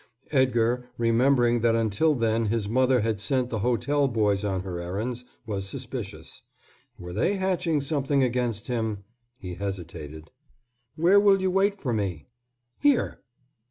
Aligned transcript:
Edgar, 0.31 0.89
remembering 0.97 1.59
that 1.59 1.75
until 1.75 2.15
then 2.15 2.47
his 2.47 2.67
mother 2.67 3.01
had 3.01 3.19
sent 3.19 3.51
the 3.51 3.59
hotel 3.59 4.07
boys 4.07 4.43
on 4.43 4.61
her 4.63 4.79
errands, 4.81 5.25
was 5.45 5.69
suspicious. 5.69 6.41
Were 6.97 7.13
they 7.13 7.35
hatching 7.35 7.81
something 7.81 8.23
against 8.23 8.65
him? 8.65 9.03
He 9.37 9.53
hesitated. 9.53 10.31
"Where 10.95 11.19
will 11.19 11.39
you 11.39 11.51
wait 11.51 11.79
for 11.79 11.93
me?" 11.93 12.25
"Here." 12.79 13.21